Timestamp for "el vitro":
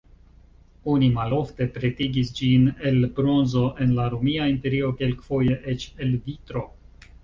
6.05-6.71